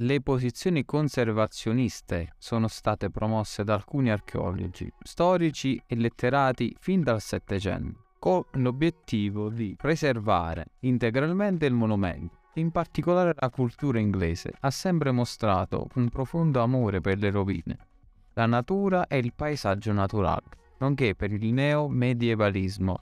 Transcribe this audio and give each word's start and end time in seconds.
le 0.00 0.20
posizioni 0.20 0.84
conservazioniste 0.84 2.34
sono 2.38 2.68
state 2.68 3.10
promosse 3.10 3.64
da 3.64 3.74
alcuni 3.74 4.10
archeologi, 4.10 4.92
storici 5.02 5.80
e 5.86 5.96
letterati 5.96 6.76
fin 6.78 7.02
dal 7.02 7.20
Settecento, 7.20 8.04
con 8.20 8.44
l'obiettivo 8.52 9.48
di 9.48 9.74
preservare 9.76 10.66
integralmente 10.80 11.66
il 11.66 11.72
monumento. 11.72 12.36
In 12.54 12.70
particolare 12.70 13.34
la 13.36 13.50
cultura 13.50 13.98
inglese 13.98 14.52
ha 14.60 14.70
sempre 14.70 15.10
mostrato 15.10 15.88
un 15.94 16.08
profondo 16.10 16.60
amore 16.60 17.00
per 17.00 17.18
le 17.18 17.30
rovine, 17.30 17.78
la 18.34 18.46
natura 18.46 19.08
e 19.08 19.18
il 19.18 19.32
paesaggio 19.34 19.92
naturale, 19.92 20.46
nonché 20.78 21.16
per 21.16 21.32
il 21.32 21.52
neo-medievalismo 21.52 22.98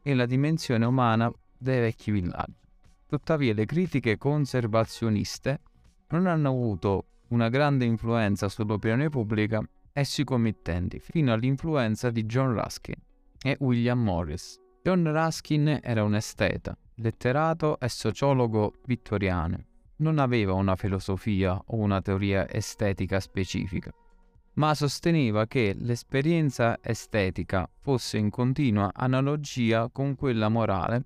e 0.00 0.14
la 0.14 0.26
dimensione 0.26 0.84
umana 0.84 1.32
dei 1.58 1.80
vecchi 1.80 2.12
villaggi. 2.12 2.58
Tuttavia 3.06 3.52
le 3.52 3.64
critiche 3.64 4.16
conservazioniste 4.16 5.62
non 6.10 6.26
hanno 6.26 6.48
avuto 6.48 7.04
una 7.28 7.48
grande 7.48 7.84
influenza 7.84 8.48
sull'opinione 8.48 9.08
pubblica 9.08 9.62
e 9.92 10.04
sui 10.04 10.24
committenti, 10.24 10.98
fino 10.98 11.32
all'influenza 11.32 12.10
di 12.10 12.24
John 12.24 12.52
Ruskin 12.52 12.96
e 13.42 13.56
William 13.60 14.00
Morris. 14.00 14.58
John 14.82 15.04
Ruskin 15.12 15.80
era 15.82 16.02
un 16.02 16.14
esteta, 16.14 16.76
letterato 16.96 17.78
e 17.78 17.88
sociologo 17.88 18.74
vittoriano. 18.86 19.58
Non 19.96 20.18
aveva 20.18 20.54
una 20.54 20.76
filosofia 20.76 21.60
o 21.66 21.76
una 21.76 22.00
teoria 22.00 22.48
estetica 22.50 23.20
specifica, 23.20 23.92
ma 24.54 24.74
sosteneva 24.74 25.46
che 25.46 25.74
l'esperienza 25.78 26.78
estetica 26.80 27.68
fosse 27.80 28.16
in 28.16 28.30
continua 28.30 28.90
analogia 28.94 29.90
con 29.90 30.14
quella 30.16 30.48
morale 30.48 31.04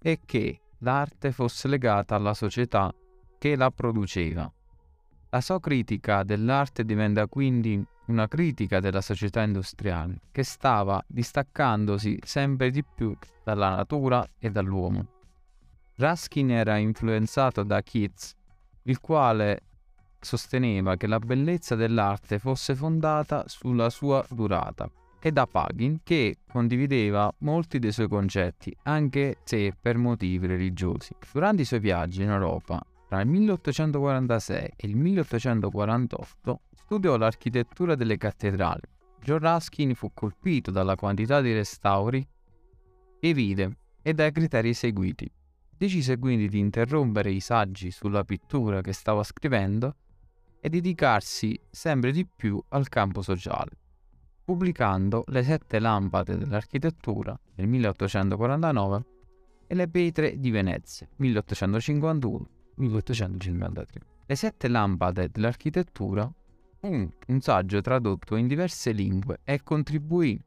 e 0.00 0.20
che 0.24 0.60
l'arte 0.78 1.32
fosse 1.32 1.66
legata 1.66 2.14
alla 2.14 2.34
società 2.34 2.94
che 3.38 3.56
la 3.56 3.70
produceva. 3.70 4.52
La 5.30 5.40
sua 5.40 5.60
critica 5.60 6.22
dell'arte 6.22 6.84
diventa 6.84 7.26
quindi 7.26 7.84
una 8.06 8.26
critica 8.26 8.80
della 8.80 9.00
società 9.00 9.42
industriale 9.42 10.20
che 10.32 10.42
stava 10.42 11.02
distaccandosi 11.06 12.18
sempre 12.24 12.70
di 12.70 12.82
più 12.82 13.16
dalla 13.44 13.76
natura 13.76 14.26
e 14.38 14.50
dall'uomo. 14.50 15.06
Ruskin 15.96 16.50
era 16.50 16.76
influenzato 16.76 17.62
da 17.62 17.82
Keats, 17.82 18.34
il 18.84 19.00
quale 19.00 19.62
sosteneva 20.20 20.96
che 20.96 21.06
la 21.06 21.18
bellezza 21.18 21.74
dell'arte 21.74 22.38
fosse 22.38 22.74
fondata 22.74 23.44
sulla 23.46 23.90
sua 23.90 24.24
durata, 24.30 24.90
e 25.20 25.32
da 25.32 25.46
Pagin 25.46 26.00
che 26.02 26.38
condivideva 26.50 27.32
molti 27.38 27.78
dei 27.78 27.92
suoi 27.92 28.08
concetti, 28.08 28.74
anche 28.84 29.38
se 29.44 29.74
per 29.78 29.98
motivi 29.98 30.46
religiosi. 30.46 31.14
Durante 31.32 31.62
i 31.62 31.64
suoi 31.64 31.80
viaggi 31.80 32.22
in 32.22 32.30
Europa 32.30 32.80
tra 33.08 33.22
il 33.22 33.28
1846 33.28 34.72
e 34.76 34.86
il 34.86 34.94
1848 34.94 36.60
studiò 36.74 37.16
l'architettura 37.16 37.94
delle 37.94 38.18
cattedrali. 38.18 38.82
John 39.22 39.38
Ruskin 39.38 39.94
fu 39.94 40.10
colpito 40.12 40.70
dalla 40.70 40.94
quantità 40.94 41.40
di 41.40 41.54
restauri 41.54 42.26
e 43.18 43.32
vide 43.32 43.78
e 44.02 44.12
dai 44.12 44.30
criteri 44.30 44.74
seguiti. 44.74 45.30
Decise 45.74 46.18
quindi 46.18 46.48
di 46.48 46.58
interrompere 46.58 47.30
i 47.30 47.40
saggi 47.40 47.90
sulla 47.90 48.24
pittura 48.24 48.82
che 48.82 48.92
stava 48.92 49.22
scrivendo 49.22 49.94
e 50.60 50.68
dedicarsi 50.68 51.58
sempre 51.70 52.12
di 52.12 52.26
più 52.26 52.62
al 52.68 52.88
campo 52.88 53.22
sociale, 53.22 53.70
pubblicando 54.44 55.24
Le 55.28 55.42
sette 55.44 55.78
lampade 55.78 56.36
dell'architettura 56.36 57.38
nel 57.54 57.68
1849 57.68 59.04
e 59.66 59.74
Le 59.74 59.88
pietre 59.88 60.38
di 60.38 60.50
Venezia 60.50 61.08
1851 61.16 62.56
1853. 62.78 64.00
Le 64.26 64.34
sette 64.34 64.68
lampade 64.68 65.28
dell'architettura 65.30 66.30
fu 66.80 67.10
un 67.26 67.40
saggio 67.40 67.80
tradotto 67.80 68.36
in 68.36 68.46
diverse 68.46 68.92
lingue 68.92 69.40
e 69.44 69.62
contribuì 69.62 70.40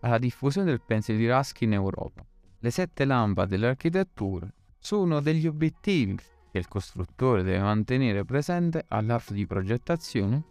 alla 0.00 0.18
diffusione 0.18 0.68
del 0.68 0.82
pensiero 0.82 1.18
di 1.18 1.30
Ruskin 1.30 1.68
in 1.68 1.74
Europa. 1.74 2.24
Le 2.58 2.70
sette 2.70 3.04
lampade 3.04 3.56
dell'architettura 3.56 4.46
sono 4.78 5.20
degli 5.20 5.46
obiettivi 5.46 6.16
che 6.50 6.58
il 6.58 6.68
costruttore 6.68 7.42
deve 7.42 7.60
mantenere 7.60 8.24
presente 8.24 8.84
all'atto 8.88 9.32
di 9.32 9.46
progettazione, 9.46 10.44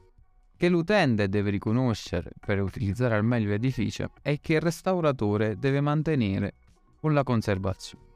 che 0.58 0.68
l'utente 0.68 1.30
deve 1.30 1.50
riconoscere 1.50 2.32
per 2.40 2.62
utilizzare 2.62 3.16
al 3.16 3.24
meglio 3.24 3.50
l'edificio 3.50 4.12
e 4.22 4.40
che 4.42 4.56
il 4.56 4.62
restauratore 4.62 5.58
deve 5.58 5.80
mantenere 5.80 6.56
con 7.00 7.14
la 7.14 7.24
conservazione. 7.24 8.13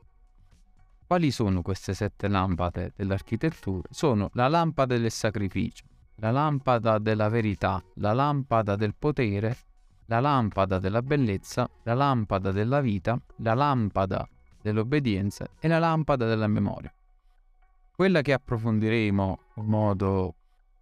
Quali 1.08 1.32
sono 1.32 1.62
queste 1.62 1.94
sette 1.94 2.28
lampade 2.28 2.92
dell'architettura? 2.94 3.88
Sono 3.90 4.30
la 4.34 4.50
lampada 4.50 4.98
del 4.98 5.10
sacrificio, 5.10 5.86
la 6.16 6.32
lampada 6.32 7.00
della 7.00 7.30
verità, 7.30 7.82
la 7.94 8.12
lampada 8.12 8.76
del 8.76 8.94
potere, 8.94 9.56
la 10.08 10.20
lampada 10.20 10.80
della 10.80 11.02
bellezza, 11.02 11.70
la 11.84 11.94
lampada 11.94 12.52
della 12.52 12.82
vita, 12.82 13.18
la 13.38 13.54
lampada 13.54 14.28
dell'obbedienza 14.62 15.48
e 15.58 15.70
la 15.70 15.80
lampada 15.80 16.26
della 16.26 16.48
memoria. 16.48 16.94
Quella 17.96 18.22
che 18.22 18.34
approfondiremo 18.34 19.40
in 19.56 19.66
modo 19.66 20.36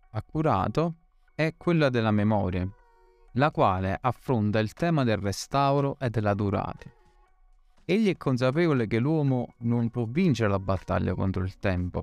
accurato 0.09 0.95
è 1.35 1.53
quella 1.55 1.89
della 1.89 2.09
memoria, 2.09 2.67
la 3.33 3.51
quale 3.51 3.95
affronta 4.01 4.57
il 4.57 4.73
tema 4.73 5.03
del 5.03 5.17
restauro 5.17 5.97
e 5.99 6.09
della 6.09 6.33
durata. 6.33 6.89
Egli 7.88 8.09
è 8.09 8.18
consapevole 8.18 8.88
che 8.88 8.97
l'uomo 8.97 9.53
non 9.59 9.91
può 9.91 10.06
vincere 10.06 10.50
la 10.50 10.57
battaglia 10.57 11.13
contro 11.13 11.44
il 11.44 11.59
tempo. 11.59 12.01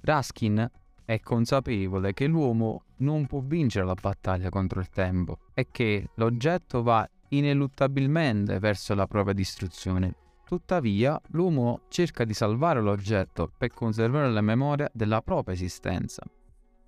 Raskin 0.00 0.68
è 1.04 1.20
consapevole 1.20 2.12
che 2.12 2.26
l'uomo 2.26 2.82
non 2.96 3.24
può 3.26 3.38
vincere 3.38 3.86
la 3.86 3.94
battaglia 3.94 4.48
contro 4.48 4.80
il 4.80 4.88
tempo 4.88 5.38
e 5.54 5.68
che 5.70 6.08
l'oggetto 6.14 6.82
va 6.82 7.08
ineluttabilmente 7.28 8.58
verso 8.58 8.96
la 8.96 9.06
propria 9.06 9.32
distruzione. 9.32 10.12
Tuttavia, 10.44 11.20
l'uomo 11.28 11.82
cerca 11.88 12.24
di 12.24 12.34
salvare 12.34 12.80
l'oggetto 12.80 13.48
per 13.56 13.72
conservare 13.72 14.28
la 14.32 14.40
memoria 14.40 14.90
della 14.92 15.22
propria 15.22 15.54
esistenza. 15.54 16.24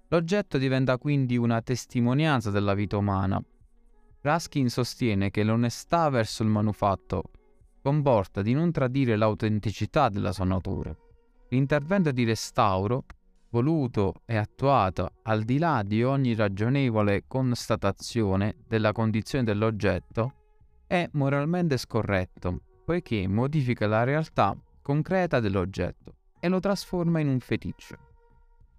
L'oggetto 0.08 0.58
diventa 0.58 0.98
quindi 0.98 1.36
una 1.36 1.62
testimonianza 1.62 2.50
della 2.50 2.74
vita 2.74 2.96
umana. 2.96 3.40
Raskin 4.22 4.68
sostiene 4.68 5.30
che 5.30 5.44
l'onestà 5.44 6.08
verso 6.08 6.42
il 6.42 6.48
manufatto 6.48 7.22
comporta 7.88 8.42
di 8.42 8.52
non 8.52 8.70
tradire 8.70 9.16
l'autenticità 9.16 10.10
della 10.10 10.32
sua 10.32 10.44
natura. 10.44 10.94
L'intervento 11.48 12.12
di 12.12 12.24
restauro, 12.24 13.06
voluto 13.48 14.16
e 14.26 14.36
attuato 14.36 15.12
al 15.22 15.42
di 15.42 15.56
là 15.56 15.82
di 15.82 16.02
ogni 16.02 16.34
ragionevole 16.34 17.24
constatazione 17.26 18.56
della 18.66 18.92
condizione 18.92 19.44
dell'oggetto, 19.44 20.34
è 20.86 21.08
moralmente 21.12 21.78
scorretto, 21.78 22.60
poiché 22.84 23.26
modifica 23.26 23.86
la 23.86 24.04
realtà 24.04 24.54
concreta 24.82 25.40
dell'oggetto 25.40 26.16
e 26.38 26.48
lo 26.48 26.60
trasforma 26.60 27.20
in 27.20 27.28
un 27.28 27.40
feticcio. 27.40 27.96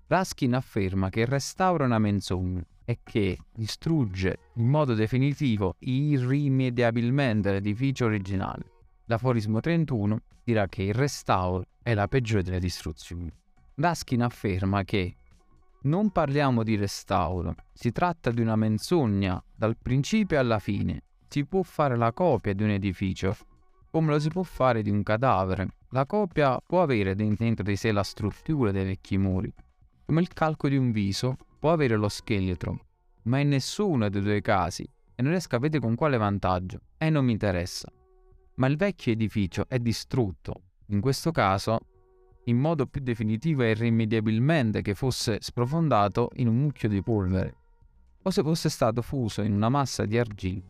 Raskin 0.05 0.53
afferma 0.53 1.09
che 1.09 1.21
il 1.21 1.27
restauro 1.27 1.81
è 1.81 1.87
una 1.87 1.97
menzogna 1.97 2.63
e 2.85 2.99
che 3.03 3.39
distrugge 3.55 4.37
in 4.57 4.67
modo 4.67 4.93
definitivo 4.93 5.77
irrimediabilmente 5.79 7.51
l'edificio 7.51 8.05
originale. 8.05 8.77
L'aforismo 9.09 9.59
31 9.59 10.19
dirà 10.43 10.67
che 10.67 10.83
il 10.83 10.93
restauro 10.93 11.63
è 11.81 11.95
la 11.95 12.07
peggiore 12.07 12.43
delle 12.43 12.59
distruzioni. 12.59 13.27
Raskin 13.73 14.21
afferma 14.21 14.83
che 14.83 15.15
non 15.83 16.11
parliamo 16.11 16.61
di 16.61 16.75
restauro, 16.75 17.55
si 17.73 17.91
tratta 17.91 18.29
di 18.29 18.41
una 18.41 18.55
menzogna 18.55 19.43
dal 19.55 19.77
principio 19.81 20.39
alla 20.39 20.59
fine. 20.59 21.01
Si 21.27 21.43
può 21.43 21.63
fare 21.63 21.97
la 21.97 22.13
copia 22.13 22.53
di 22.53 22.61
un 22.61 22.69
edificio 22.69 23.35
come 23.89 24.11
lo 24.11 24.19
si 24.19 24.29
può 24.29 24.43
fare 24.43 24.83
di 24.83 24.91
un 24.91 25.01
cadavere. 25.01 25.69
La 25.89 26.05
copia 26.05 26.59
può 26.63 26.83
avere 26.83 27.15
dentro 27.15 27.63
di 27.63 27.75
sé 27.75 27.91
la 27.91 28.03
struttura 28.03 28.69
dei 28.69 28.85
vecchi 28.85 29.17
muri, 29.17 29.51
come 30.05 30.21
il 30.21 30.27
calco 30.27 30.69
di 30.69 30.77
un 30.77 30.91
viso 30.91 31.35
può 31.57 31.71
avere 31.71 31.95
lo 31.95 32.09
scheletro, 32.09 32.85
ma 33.23 33.39
in 33.39 33.47
nessuno 33.47 34.07
dei 34.07 34.21
due 34.21 34.41
casi, 34.41 34.87
e 35.15 35.21
non 35.23 35.31
riesco 35.31 35.55
a 35.55 35.59
vedere 35.59 35.81
con 35.81 35.95
quale 35.95 36.17
vantaggio, 36.17 36.81
e 36.95 37.09
non 37.09 37.25
mi 37.25 37.31
interessa 37.31 37.91
ma 38.59 38.67
il 38.67 38.77
vecchio 38.77 39.11
edificio 39.11 39.65
è 39.67 39.79
distrutto, 39.79 40.61
in 40.87 41.01
questo 41.01 41.31
caso 41.31 41.79
in 42.45 42.57
modo 42.57 42.87
più 42.87 43.01
definitivo 43.01 43.63
e 43.63 43.71
irrimediabilmente 43.71 44.81
che 44.81 44.95
fosse 44.95 45.37
sprofondato 45.39 46.29
in 46.35 46.47
un 46.47 46.57
mucchio 46.57 46.89
di 46.89 47.01
polvere, 47.01 47.55
o 48.21 48.29
se 48.29 48.41
fosse 48.41 48.69
stato 48.69 49.01
fuso 49.01 49.41
in 49.41 49.53
una 49.53 49.69
massa 49.69 50.05
di 50.05 50.17
argilla. 50.17 50.65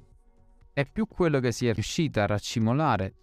È 0.74 0.86
più 0.86 1.08
quello 1.08 1.40
che 1.40 1.52
si 1.52 1.68
è 1.68 1.74
riuscita 1.74 2.24
a 2.24 2.28
raccimolare 2.28 3.14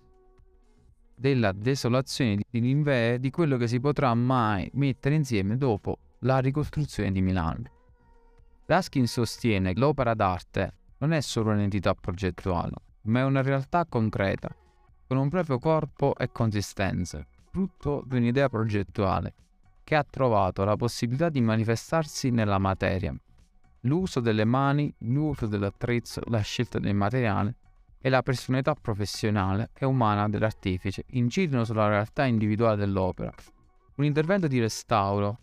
della 1.14 1.52
desolazione 1.52 2.42
di 2.48 2.60
Ninveh 2.60 3.18
di 3.20 3.30
quello 3.30 3.56
che 3.56 3.68
si 3.68 3.78
potrà 3.78 4.12
mai 4.14 4.68
mettere 4.74 5.14
insieme 5.14 5.56
dopo 5.56 5.98
la 6.20 6.38
ricostruzione 6.38 7.12
di 7.12 7.20
Milano. 7.20 7.62
Raskin 8.66 9.06
sostiene 9.06 9.74
che 9.74 9.78
l'opera 9.78 10.14
d'arte 10.14 10.74
non 10.98 11.12
è 11.12 11.20
solo 11.20 11.50
un'entità 11.50 11.94
progettuale, 11.94 12.72
ma 13.06 13.20
è 13.20 13.24
una 13.24 13.42
realtà 13.42 13.84
concreta, 13.86 14.54
con 15.06 15.16
un 15.16 15.28
proprio 15.28 15.58
corpo 15.58 16.14
e 16.16 16.30
consistenza, 16.30 17.24
frutto 17.50 18.02
di 18.06 18.16
un'idea 18.16 18.48
progettuale, 18.48 19.34
che 19.84 19.94
ha 19.94 20.04
trovato 20.08 20.64
la 20.64 20.76
possibilità 20.76 21.28
di 21.28 21.40
manifestarsi 21.40 22.30
nella 22.30 22.58
materia. 22.58 23.14
L'uso 23.80 24.20
delle 24.20 24.44
mani, 24.44 24.92
l'uso 24.98 25.46
dell'attrezzo, 25.46 26.20
la 26.26 26.40
scelta 26.40 26.78
del 26.78 26.94
materiale 26.94 27.54
e 28.00 28.08
la 28.08 28.22
personalità 28.22 28.74
professionale 28.74 29.70
e 29.72 29.84
umana 29.84 30.28
dell'artefice 30.28 31.04
incidono 31.10 31.64
sulla 31.64 31.88
realtà 31.88 32.24
individuale 32.24 32.76
dell'opera. 32.76 33.32
Un 33.96 34.04
intervento 34.04 34.48
di 34.48 34.60
restauro 34.60 35.38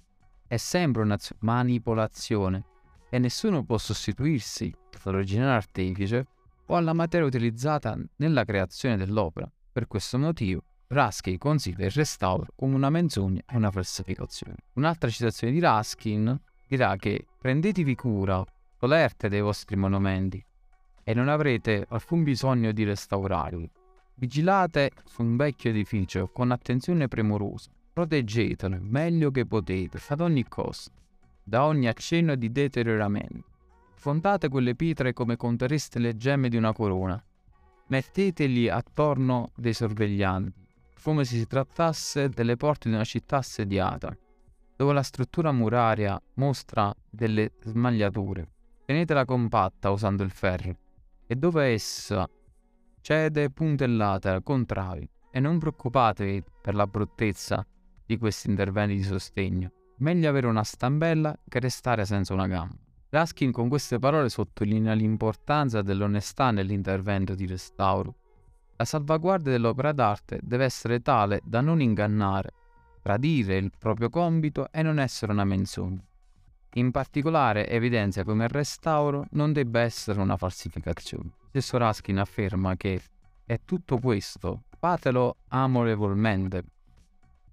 è 0.48 0.57
sempre 0.57 1.01
una 1.01 1.18
manipolazione 1.39 2.65
e 3.10 3.19
nessuno 3.19 3.63
può 3.63 3.77
sostituirsi 3.77 4.74
all'originale 5.04 5.51
artefice 5.51 6.27
o 6.68 6.75
alla 6.75 6.94
materia 6.94 7.25
utilizzata 7.25 7.98
nella 8.18 8.45
creazione 8.45 8.98
dell'opera. 8.98 9.51
Per 9.71 9.88
questo 9.88 10.18
motivo, 10.18 10.63
Ruskin 10.88 11.38
considera 11.38 11.86
il 11.86 11.92
restauro 11.92 12.48
come 12.56 12.75
una 12.75 12.89
menzogna 12.89 13.42
e 13.50 13.56
una 13.56 13.71
falsificazione. 13.71 14.57
Un'altra 14.74 15.10
citazione 15.10 15.54
di 15.54 15.60
Ruskin 15.60 16.39
dirà 16.68 16.95
che 16.95 17.25
prendetevi 17.39 17.95
cura, 17.95 18.44
solerte 18.77 19.30
dei 19.30 19.42
vostri 19.42 19.75
monumenti, 19.75 20.44
e 21.04 21.13
non 21.13 21.27
avrete 21.27 21.86
alcun 21.89 22.24
bisogno 22.24 22.71
di 22.71 22.83
restaurarli. 22.83 23.69
Vigilate 24.15 24.92
su 25.06 25.24
un 25.24 25.36
vecchio 25.36 25.71
edificio 25.71 26.27
con 26.27 26.51
attenzione 26.51 27.07
premurosa, 27.07 27.71
proteggetelo 27.92 28.77
meglio 28.80 29.31
che 29.31 29.45
potete, 29.45 30.00
ad 30.07 30.21
ogni 30.21 30.48
costo, 30.48 30.92
da 31.44 31.65
ogni 31.65 31.88
accenno 31.88 32.36
di 32.36 32.51
deterioramento. 32.51 33.51
Fondate 34.04 34.50
quelle 34.50 34.76
pietre 34.76 35.14
come 35.14 35.38
contereste 35.38 35.98
le 35.98 36.18
gemme 36.18 36.50
di 36.50 36.58
una 36.58 36.74
corona. 36.74 37.24
Metteteli 37.88 38.68
attorno 38.68 39.52
dei 39.56 39.72
sorveglianti, 39.72 40.68
come 41.02 41.24
se 41.24 41.38
si 41.38 41.48
trattasse 41.48 42.28
delle 42.28 42.58
porte 42.58 42.90
di 42.90 42.96
una 42.96 43.06
città 43.06 43.38
assediata, 43.38 44.14
dove 44.76 44.92
la 44.92 45.04
struttura 45.04 45.54
muraria 45.54 46.22
mostra 46.34 46.94
delle 47.10 47.54
smagliature. 47.62 48.50
Tenetela 48.84 49.24
compatta 49.24 49.92
usando 49.92 50.24
il 50.24 50.32
ferro 50.32 50.76
e 51.26 51.36
dove 51.38 51.68
essa 51.68 52.30
cede 53.00 53.52
puntellata 53.52 54.42
con 54.42 54.66
travi 54.66 55.10
e 55.32 55.40
non 55.40 55.60
preoccupatevi 55.60 56.44
per 56.62 56.76
la 56.76 56.88
bruttezza 56.88 57.66
di 58.06 58.18
questi 58.18 58.50
interventi 58.50 58.96
di 58.96 59.04
sostegno. 59.04 59.72
Meglio 60.00 60.28
avere 60.28 60.48
una 60.48 60.66
stambella 60.66 61.34
che 61.48 61.62
restare 61.62 62.04
senza 62.04 62.34
una 62.34 62.48
gamba. 62.48 62.83
Raskin 63.13 63.51
con 63.51 63.69
queste 63.69 64.00
parole 64.00 64.27
sottolinea 64.27 64.94
l'importanza 64.94 65.83
dell'onestà 65.83 66.50
nell'intervento 66.50 67.36
di 67.36 67.45
restauro. 67.45 68.15
La 68.75 68.86
salvaguardia 68.86 69.51
dell'opera 69.51 69.92
d'arte 69.92 70.39
deve 70.42 70.63
essere 70.63 71.00
tale 71.00 71.39
da 71.44 71.62
non 71.62 71.80
ingannare, 71.80 72.50
tradire 73.04 73.57
il 73.57 73.71
proprio 73.77 74.10
compito 74.10 74.71
e 74.71 74.81
non 74.81 74.98
essere 74.98 75.31
una 75.31 75.44
menzogna. 75.44 76.04
In 76.74 76.89
particolare 76.89 77.69
evidenzia 77.69 78.24
come 78.24 78.45
il 78.45 78.50
restauro 78.50 79.27
non 79.33 79.54
debba 79.54 79.81
essere 79.81 80.19
una 80.19 80.36
falsificazione. 80.36 81.33
Stesso 81.50 81.77
Raskin 81.77 82.18
afferma 82.18 82.75
che 82.75 83.00
è 83.45 83.60
tutto 83.63 84.00
questo, 84.00 84.63
fatelo 84.80 85.36
amorevolmente, 85.50 86.63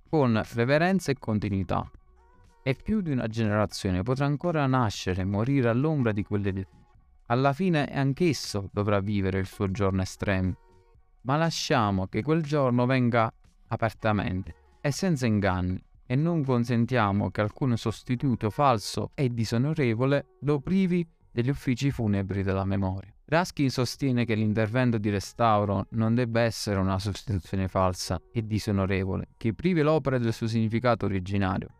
con 0.09 0.43
reverenza 0.55 1.11
e 1.11 1.19
continuità. 1.19 1.87
E 2.63 2.75
più 2.75 3.01
di 3.01 3.11
una 3.11 3.27
generazione 3.27 4.03
potrà 4.03 4.27
ancora 4.27 4.67
nascere 4.67 5.23
e 5.23 5.25
morire 5.25 5.71
all'ombra 5.71 6.13
di 6.13 6.23
quell'edificio. 6.23 6.79
Alla 7.27 7.53
fine 7.53 7.87
anch'esso 7.87 8.69
dovrà 8.73 9.01
vivere 9.01 9.39
il 9.39 9.47
suo 9.47 9.71
giorno 9.71 10.03
estremo, 10.03 10.57
ma 11.23 11.37
lasciamo 11.37 12.07
che 12.07 12.23
quel 12.23 12.43
giorno 12.43 12.87
venga 12.87 13.33
apertamente 13.69 14.55
e 14.81 14.91
senza 14.91 15.27
inganni 15.27 15.83
e 16.05 16.17
non 16.17 16.45
consentiamo 16.45 17.31
che 17.31 17.41
alcun 17.41 17.77
sostituto 17.77 18.51
falso 18.51 19.13
e 19.15 19.33
disonorevole 19.33 20.39
lo 20.41 20.61
privi 20.61 21.07
degli 21.31 21.49
uffici 21.49 21.91
funebri 21.91 22.43
della 22.43 22.65
memoria. 22.65 23.15
Raskin 23.27 23.71
sostiene 23.71 24.25
che 24.25 24.35
l'intervento 24.35 24.99
di 24.99 25.09
restauro 25.09 25.87
non 25.91 26.17
debba 26.17 26.41
essere 26.41 26.81
una 26.81 26.99
sostituzione 26.99 27.69
falsa 27.69 28.21
e 28.33 28.45
disonorevole 28.45 29.29
che 29.37 29.55
privi 29.55 29.83
l'opera 29.83 30.19
del 30.19 30.33
suo 30.33 30.49
significato 30.49 31.07
originario. 31.07 31.80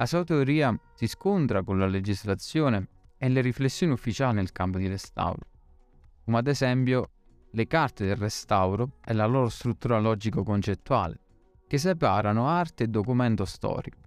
La 0.00 0.06
sua 0.06 0.24
teoria 0.24 0.74
si 0.94 1.06
scontra 1.06 1.62
con 1.62 1.78
la 1.78 1.86
legislazione 1.86 2.88
e 3.18 3.28
le 3.28 3.42
riflessioni 3.42 3.92
ufficiali 3.92 4.36
nel 4.36 4.50
campo 4.50 4.78
di 4.78 4.88
restauro, 4.88 5.46
come 6.24 6.38
ad 6.38 6.46
esempio 6.46 7.10
le 7.50 7.66
carte 7.66 8.06
del 8.06 8.16
restauro 8.16 8.92
e 9.04 9.12
la 9.12 9.26
loro 9.26 9.50
struttura 9.50 9.98
logico-concettuale, 9.98 11.20
che 11.66 11.76
separano 11.76 12.48
arte 12.48 12.84
e 12.84 12.88
documento 12.88 13.44
storico. 13.44 13.98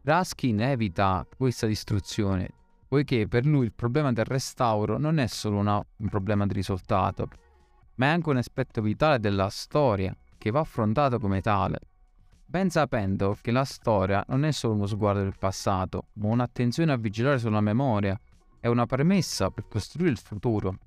Raskin 0.00 0.62
evita 0.62 1.26
questa 1.36 1.66
distruzione, 1.66 2.48
poiché 2.88 3.28
per 3.28 3.44
lui 3.44 3.66
il 3.66 3.74
problema 3.74 4.10
del 4.14 4.24
restauro 4.24 4.96
non 4.96 5.18
è 5.18 5.26
solo 5.26 5.58
una, 5.58 5.76
un 5.76 6.08
problema 6.08 6.46
di 6.46 6.54
risultato, 6.54 7.28
ma 7.96 8.06
è 8.06 8.08
anche 8.08 8.30
un 8.30 8.38
aspetto 8.38 8.80
vitale 8.80 9.20
della 9.20 9.50
storia 9.50 10.16
che 10.38 10.50
va 10.50 10.60
affrontato 10.60 11.18
come 11.18 11.42
tale, 11.42 11.80
ben 12.50 12.70
sapendo 12.70 13.36
che 13.42 13.50
la 13.50 13.64
storia 13.64 14.24
non 14.28 14.46
è 14.46 14.52
solo 14.52 14.72
uno 14.72 14.86
sguardo 14.86 15.20
del 15.20 15.36
passato, 15.38 16.06
ma 16.14 16.28
un'attenzione 16.28 16.90
a 16.90 16.96
vigilare 16.96 17.38
sulla 17.38 17.60
memoria 17.60 18.18
è 18.58 18.68
una 18.68 18.86
premessa 18.86 19.50
per 19.50 19.68
costruire 19.68 20.10
il 20.10 20.16
futuro. 20.16 20.78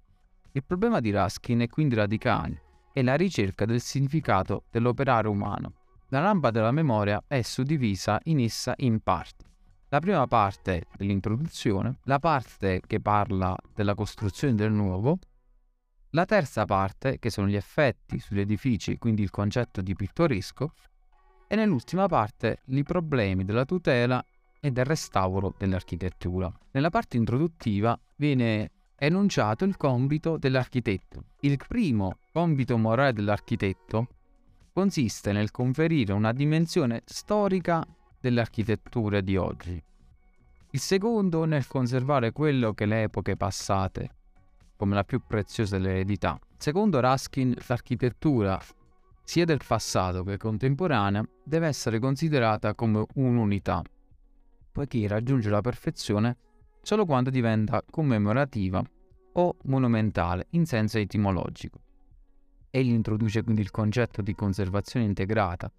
Il 0.54 0.64
problema 0.64 1.00
di 1.00 1.12
Raskin 1.12 1.60
è 1.60 1.68
quindi 1.68 1.94
radicale, 1.94 2.64
è 2.92 3.04
la 3.04 3.14
ricerca 3.14 3.66
del 3.66 3.80
significato 3.80 4.64
dell'operare 4.72 5.28
umano. 5.28 5.74
La 6.08 6.20
lampada 6.20 6.58
della 6.58 6.72
memoria 6.72 7.24
è 7.28 7.44
suddivisa 7.44 8.20
in 8.24 8.40
essa 8.40 8.74
in 8.78 9.00
parti. 9.00 9.46
La 9.90 10.00
prima 10.00 10.26
parte 10.26 10.86
dell'introduzione, 10.98 12.00
la 12.06 12.18
parte 12.18 12.82
che 12.88 13.00
parla 13.00 13.56
della 13.76 13.94
costruzione 13.94 14.56
del 14.56 14.72
nuovo, 14.72 15.20
la 16.14 16.26
terza 16.26 16.66
parte, 16.66 17.20
che 17.20 17.30
sono 17.30 17.48
gli 17.48 17.56
effetti 17.56 18.20
sugli 18.20 18.40
edifici, 18.40 18.98
quindi 18.98 19.22
il 19.22 19.30
concetto 19.30 19.82
di 19.82 19.94
pittoresco, 19.94 20.74
e 21.52 21.56
nell'ultima 21.58 22.08
parte 22.08 22.60
i 22.68 22.82
problemi 22.82 23.44
della 23.44 23.66
tutela 23.66 24.24
e 24.62 24.72
del 24.72 24.86
restauro 24.86 25.54
dell'architettura. 25.58 26.50
Nella 26.72 26.90
parte 26.90 27.18
introduttiva 27.18 28.00
viene 28.16 28.72
enunciato 28.96 29.66
il 29.66 29.76
compito 29.76 30.38
dell'architetto. 30.38 31.26
Il 31.42 31.58
primo 31.68 32.20
compito 32.32 32.78
morale 32.78 33.12
dell'architetto 33.12 34.08
consiste 34.72 35.34
nel 35.34 35.52
conferire 35.52 36.14
una 36.14 36.32
dimensione 36.32 37.02
storica 37.04 37.86
delle 38.18 38.40
architetture 38.40 39.22
di 39.22 39.36
oggi. 39.36 39.84
Il 40.70 40.80
secondo 40.80 41.44
nel 41.44 41.68
conservare 41.68 42.32
quello 42.32 42.72
che 42.72 42.86
le 42.86 43.04
epoche 43.04 43.36
passate, 43.36 44.10
come 44.78 44.96
la 44.96 45.04
più 45.04 45.22
preziosa 45.28 45.78
dell'eredità. 45.78 46.40
Secondo 46.56 47.02
Raskin, 47.02 47.54
l'architettura, 47.68 48.58
sia 49.32 49.46
del 49.46 49.62
passato 49.66 50.26
che 50.26 50.36
contemporanea, 50.36 51.26
deve 51.42 51.68
essere 51.68 52.00
considerata 52.00 52.76
come 52.76 53.06
un'unità, 53.14 53.82
poiché 54.74 55.08
raggiunge 55.08 55.50
la 55.50 55.62
perfezione 55.62 56.36
solo 56.82 57.06
quando 57.06 57.30
diventa 57.30 57.82
commemorativa 57.90 58.84
o 59.32 59.56
monumentale 59.64 60.48
in 60.50 60.66
senso 60.66 60.98
etimologico. 60.98 61.80
Egli 62.72 62.90
introduce 62.90 63.42
quindi 63.42 63.62
il 63.62 63.72
concetto 63.72 64.22
di 64.22 64.36
conservazione 64.36 65.06
integrata, 65.06 65.72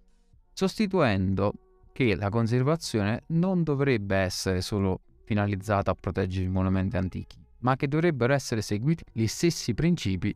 sostituendo 0.51 1.53
che 1.91 2.15
la 2.15 2.29
conservazione 2.29 3.21
non 3.27 3.61
dovrebbe 3.61 4.15
essere 4.15 4.61
solo 4.61 5.01
finalizzata 5.25 5.91
a 5.91 5.95
proteggere 5.95 6.47
i 6.47 6.49
monumenti 6.49 6.97
antichi, 6.97 7.37
ma 7.59 7.75
che 7.75 7.87
dovrebbero 7.87 8.33
essere 8.33 8.63
seguiti 8.63 9.03
gli 9.11 9.27
stessi 9.27 9.75
principi 9.75 10.35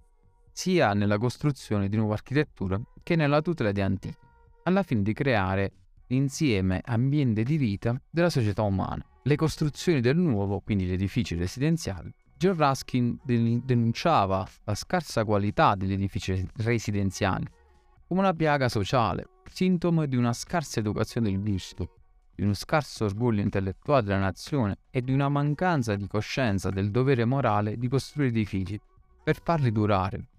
sia 0.58 0.94
nella 0.94 1.20
costruzione 1.20 1.88
di 1.88 1.98
nuova 1.98 2.16
architettura 2.16 2.82
che 3.04 3.16
nella 3.16 3.44
tutela 3.44 3.72
di 3.72 3.80
antichi, 3.80 4.18
alla 4.64 4.82
fine 4.82 5.04
di 5.04 5.14
creare 5.14 5.72
l'insieme 6.08 6.82
ambiente 6.84 7.44
di 7.44 7.58
vita 7.58 7.96
della 8.10 8.32
società 8.32 8.64
umana. 8.64 9.06
Le 9.22 9.36
costruzioni 9.36 10.02
del 10.02 10.18
nuovo, 10.18 10.62
quindi 10.62 10.86
gli 10.86 10.94
edifici 10.94 11.36
residenziali, 11.36 12.12
John 12.36 12.56
Ruskin 12.56 13.20
denunciava 13.24 14.48
la 14.64 14.74
scarsa 14.74 15.24
qualità 15.26 15.76
degli 15.76 15.94
edifici 15.94 16.50
residenziali 16.56 17.46
come 18.08 18.22
una 18.22 18.34
piaga 18.34 18.68
sociale, 18.68 19.28
sintomo 19.48 20.08
di 20.08 20.16
una 20.16 20.34
scarsa 20.34 20.80
educazione 20.80 21.30
del 21.30 21.40
gusto, 21.40 22.00
di 22.34 22.42
uno 22.42 22.56
scarso 22.56 23.06
orgoglio 23.06 23.42
intellettuale 23.42 24.02
della 24.02 24.18
nazione 24.18 24.80
e 24.90 25.04
di 25.04 25.14
una 25.14 25.30
mancanza 25.30 25.96
di 25.96 26.08
coscienza 26.08 26.72
del 26.72 26.90
dovere 26.90 27.26
morale 27.26 27.78
di 27.78 27.88
costruire 27.88 28.32
edifici 28.32 28.80
per 29.24 29.40
farli 29.40 29.72
durare. 29.72 30.30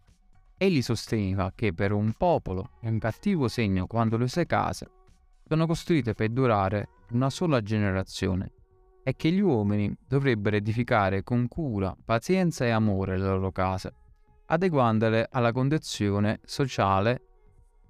Egli 0.59 0.83
sosteneva 0.83 1.53
che 1.55 1.73
per 1.73 1.93
un 1.93 2.13
popolo 2.13 2.71
è 2.81 2.89
un 2.89 2.99
cattivo 2.99 3.49
segno 3.49 3.87
quando 3.87 4.17
le 4.17 4.29
sue 4.29 4.45
case 4.45 4.91
sono 5.47 5.67
costruite 5.67 6.15
per 6.15 6.29
durare 6.31 6.89
una 7.13 7.31
sola 7.31 7.63
generazione 7.63 8.53
è 9.09 9.17
che 9.17 9.31
gli 9.31 9.41
uomini 9.41 9.91
dovrebbero 10.07 10.57
edificare 10.57 11.23
con 11.23 11.49
cura, 11.49 11.97
pazienza 12.05 12.67
e 12.67 12.71
amore 12.71 13.17
le 13.17 13.25
loro 13.25 13.51
case, 13.51 13.95
adeguandole 14.47 15.29
alla 15.31 15.51
condizione 15.51 16.41
sociale 16.45 17.23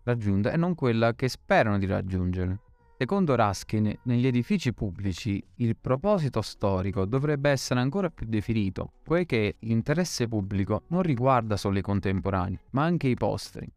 raggiunta 0.04 0.52
e 0.52 0.56
non 0.56 0.76
quella 0.76 1.14
che 1.14 1.28
sperano 1.28 1.76
di 1.76 1.87
raggiungere. 1.87 2.60
Secondo 3.00 3.37
Raskin, 3.37 3.97
negli 4.02 4.26
edifici 4.26 4.75
pubblici 4.75 5.40
il 5.59 5.76
proposito 5.76 6.43
storico 6.43 7.05
dovrebbe 7.05 7.49
essere 7.49 7.78
ancora 7.78 8.11
più 8.11 8.26
definito, 8.26 8.90
poiché 9.05 9.55
l'interesse 9.61 10.26
pubblico 10.26 10.83
non 10.88 11.02
riguarda 11.02 11.57
solo 11.57 11.78
i 11.78 11.81
contemporanei, 11.81 12.59
ma 12.71 12.83
anche 12.83 13.07
i 13.07 13.14
posteri. 13.14 13.71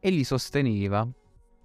Egli 0.00 0.24
sosteneva 0.24 1.08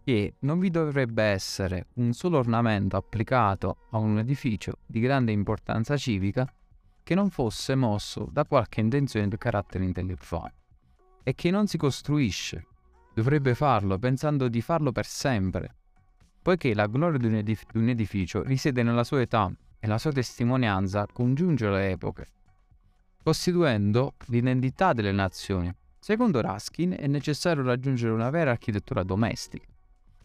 che 0.03 0.35
non 0.41 0.59
vi 0.59 0.69
dovrebbe 0.69 1.23
essere 1.23 1.87
un 1.95 2.13
solo 2.13 2.37
ornamento 2.37 2.97
applicato 2.97 3.77
a 3.89 3.97
un 3.97 4.19
edificio 4.19 4.73
di 4.85 4.99
grande 4.99 5.31
importanza 5.31 5.97
civica 5.97 6.47
che 7.01 7.15
non 7.15 7.31
fosse 7.31 7.73
mosso 7.73 8.29
da 8.31 8.45
qualche 8.45 8.79
intenzione 8.79 9.27
di 9.27 9.39
carattere 9.39 9.85
intellettuale 9.85 10.53
e 11.23 11.33
che 11.33 11.49
non 11.49 11.65
si 11.65 11.79
costruisce. 11.79 12.67
Dovrebbe 13.15 13.55
farlo 13.55 13.97
pensando 13.97 14.47
di 14.47 14.61
farlo 14.61 14.91
per 14.91 15.07
sempre, 15.07 15.77
poiché 16.41 16.73
la 16.73 16.87
gloria 16.87 17.19
di 17.19 17.27
un, 17.27 17.35
edif- 17.35 17.71
di 17.71 17.77
un 17.77 17.89
edificio 17.89 18.43
risiede 18.43 18.83
nella 18.83 19.03
sua 19.03 19.21
età 19.21 19.51
e 19.79 19.87
la 19.87 19.97
sua 19.97 20.11
testimonianza 20.11 21.05
congiunge 21.11 21.69
le 21.69 21.91
epoche, 21.91 22.29
costituendo 23.23 24.15
l'identità 24.27 24.93
delle 24.93 25.11
nazioni. 25.11 25.73
Secondo 25.99 26.41
Raskin 26.41 26.95
è 26.97 27.07
necessario 27.07 27.63
raggiungere 27.63 28.11
una 28.11 28.29
vera 28.29 28.51
architettura 28.51 29.03
domestica, 29.03 29.65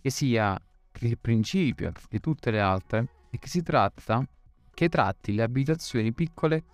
che 0.01 0.11
sia 0.11 0.59
il 1.01 1.19
principio 1.19 1.93
di 2.09 2.21
tutte 2.21 2.51
le 2.51 2.61
altre 2.61 3.09
e 3.31 3.39
che 3.39 3.63
tratta 3.63 4.27
che 4.73 4.89
tratti 4.91 5.35
le 5.35 5.43
abitazioni 5.43 6.13
piccole 6.13 6.65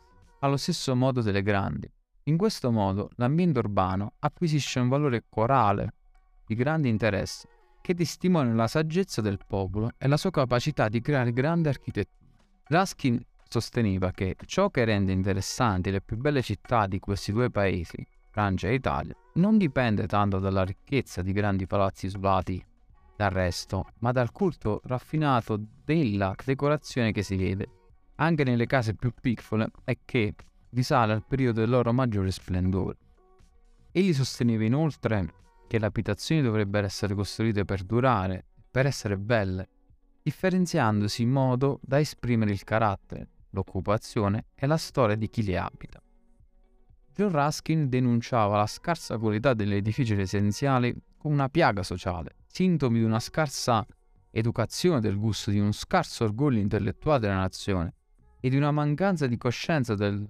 allo 0.40 0.56
stesso 0.56 0.94
modo 0.96 1.20
delle 1.22 1.42
grandi. 1.42 1.88
In 2.24 2.36
questo 2.36 2.70
modo 2.70 3.10
l'ambiente 3.16 3.60
urbano 3.60 4.14
acquisisce 4.20 4.80
un 4.80 4.88
valore 4.88 5.24
corale 5.28 5.94
di 6.44 6.54
grande 6.54 6.88
interesse 6.88 7.48
che 7.82 7.94
testimonia 7.94 8.54
la 8.54 8.66
saggezza 8.66 9.20
del 9.20 9.38
popolo 9.46 9.90
e 9.98 10.08
la 10.08 10.16
sua 10.16 10.30
capacità 10.30 10.88
di 10.88 11.02
creare 11.02 11.32
grande 11.32 11.68
architettura. 11.68 12.30
Raskin 12.68 13.20
sosteneva 13.46 14.12
che 14.12 14.36
ciò 14.46 14.70
che 14.70 14.86
rende 14.86 15.12
interessanti 15.12 15.90
le 15.90 16.00
più 16.00 16.16
belle 16.16 16.40
città 16.40 16.86
di 16.86 16.98
questi 16.98 17.32
due 17.32 17.50
paesi, 17.50 18.06
Francia 18.30 18.68
e 18.68 18.74
Italia, 18.74 19.14
non 19.34 19.58
dipende 19.58 20.06
tanto 20.06 20.38
dalla 20.38 20.64
ricchezza 20.64 21.20
di 21.20 21.32
grandi 21.32 21.66
palazzi 21.66 22.06
isolati 22.06 22.64
dal 23.14 23.30
resto, 23.30 23.88
ma 23.98 24.10
dal 24.12 24.32
culto 24.32 24.80
raffinato 24.84 25.60
della 25.84 26.34
decorazione 26.42 27.12
che 27.12 27.22
si 27.22 27.36
vede 27.36 27.68
anche 28.16 28.44
nelle 28.44 28.66
case 28.66 28.94
più 28.94 29.12
piccole 29.20 29.70
e 29.84 29.98
che 30.04 30.34
risale 30.70 31.12
al 31.12 31.24
periodo 31.26 31.60
del 31.60 31.70
loro 31.70 31.92
maggiore 31.92 32.30
splendore. 32.30 32.96
Egli 33.90 34.14
sosteneva 34.14 34.64
inoltre 34.64 35.34
che 35.72 35.78
le 35.78 35.86
abitazioni 35.86 36.42
dovrebbero 36.42 36.84
essere 36.84 37.14
costruite 37.14 37.64
per 37.64 37.82
durare, 37.82 38.44
per 38.70 38.84
essere 38.84 39.16
belle, 39.16 39.68
differenziandosi 40.22 41.22
in 41.22 41.30
modo 41.30 41.80
da 41.82 41.98
esprimere 41.98 42.50
il 42.50 42.62
carattere, 42.62 43.30
l'occupazione 43.52 44.48
e 44.54 44.66
la 44.66 44.76
storia 44.76 45.16
di 45.16 45.30
chi 45.30 45.42
le 45.42 45.56
abita. 45.56 45.98
John 47.14 47.30
Ruskin 47.30 47.88
denunciava 47.88 48.58
la 48.58 48.66
scarsa 48.66 49.16
qualità 49.16 49.54
degli 49.54 49.72
edifici 49.72 50.14
residenziali 50.14 50.94
come 51.16 51.32
una 51.32 51.48
piaga 51.48 51.82
sociale, 51.82 52.34
sintomi 52.48 52.98
di 52.98 53.04
una 53.04 53.20
scarsa 53.20 53.82
educazione 54.30 55.00
del 55.00 55.16
gusto, 55.16 55.50
di 55.50 55.58
uno 55.58 55.72
scarso 55.72 56.24
orgoglio 56.24 56.60
intellettuale 56.60 57.20
della 57.20 57.36
nazione 57.36 57.94
e 58.40 58.50
di 58.50 58.58
una 58.58 58.72
mancanza 58.72 59.26
di 59.26 59.38
coscienza 59.38 59.94
del, 59.94 60.22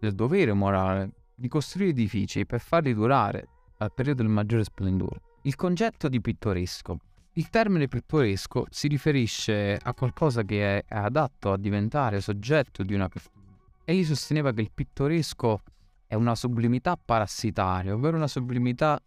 del 0.00 0.12
dovere 0.12 0.52
morale 0.54 1.12
di 1.36 1.46
costruire 1.46 1.92
edifici 1.92 2.44
per 2.44 2.58
farli 2.58 2.92
durare 2.94 3.46
al 3.80 3.92
periodo 3.92 4.22
del 4.22 4.30
maggiore 4.30 4.64
splendore. 4.64 5.20
Il 5.42 5.56
concetto 5.56 6.08
di 6.08 6.20
pittoresco. 6.20 6.98
Il 7.34 7.48
termine 7.48 7.88
pittoresco 7.88 8.66
si 8.70 8.88
riferisce 8.88 9.78
a 9.80 9.94
qualcosa 9.94 10.42
che 10.42 10.78
è 10.80 10.84
adatto 10.94 11.52
a 11.52 11.56
diventare 11.56 12.20
soggetto 12.20 12.82
di 12.82 12.94
una 12.94 13.08
pittura. 13.08 13.38
Egli 13.84 14.04
sosteneva 14.04 14.52
che 14.52 14.60
il 14.60 14.70
pittoresco 14.72 15.60
è 16.06 16.14
una 16.14 16.34
sublimità 16.34 16.98
parassitaria, 17.02 17.94
ovvero 17.94 18.16
una 18.16 18.26
sublimità 18.26 19.00